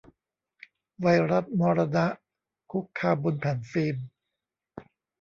[1.01, 2.05] ไวรัสมรณะ
[2.71, 3.95] คุกคามบนแผ่นฟิล์ม